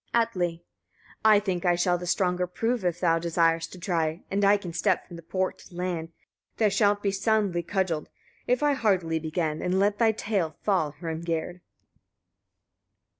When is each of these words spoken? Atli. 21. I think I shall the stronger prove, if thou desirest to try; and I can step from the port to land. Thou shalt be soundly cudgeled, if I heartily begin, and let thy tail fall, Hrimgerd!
Atli. 0.15 0.65
21. 1.21 1.21
I 1.35 1.39
think 1.39 1.63
I 1.63 1.75
shall 1.75 1.99
the 1.99 2.07
stronger 2.07 2.47
prove, 2.47 2.83
if 2.83 2.99
thou 2.99 3.19
desirest 3.19 3.71
to 3.73 3.77
try; 3.79 4.23
and 4.31 4.43
I 4.43 4.57
can 4.57 4.73
step 4.73 5.05
from 5.05 5.15
the 5.15 5.21
port 5.21 5.59
to 5.59 5.75
land. 5.75 6.09
Thou 6.57 6.69
shalt 6.69 7.03
be 7.03 7.11
soundly 7.11 7.61
cudgeled, 7.61 8.09
if 8.47 8.63
I 8.63 8.73
heartily 8.73 9.19
begin, 9.19 9.61
and 9.61 9.77
let 9.77 9.99
thy 9.99 10.11
tail 10.11 10.55
fall, 10.63 10.93
Hrimgerd! 10.99 11.61